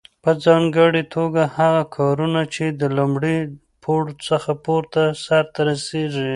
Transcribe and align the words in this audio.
په 0.23 0.31
ځانګړي 0.45 1.03
توګه 1.15 1.41
هغه 1.57 1.83
کارونه 1.97 2.41
چې 2.53 2.65
له 2.79 2.87
لومړي 2.97 3.37
پوړ 3.83 4.03
څخه 4.27 4.51
پورته 4.65 5.01
سرته 5.25 5.59
رسیږي. 5.69 6.29